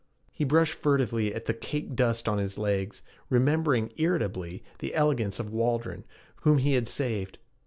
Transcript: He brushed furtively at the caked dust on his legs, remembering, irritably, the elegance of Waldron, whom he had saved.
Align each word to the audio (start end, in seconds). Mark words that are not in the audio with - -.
He 0.31 0.43
brushed 0.45 0.73
furtively 0.73 1.31
at 1.31 1.45
the 1.45 1.53
caked 1.53 1.95
dust 1.95 2.27
on 2.27 2.39
his 2.39 2.57
legs, 2.57 3.03
remembering, 3.29 3.93
irritably, 3.97 4.63
the 4.79 4.95
elegance 4.95 5.39
of 5.39 5.51
Waldron, 5.51 6.05
whom 6.37 6.57
he 6.57 6.73
had 6.73 6.87
saved. 6.87 7.37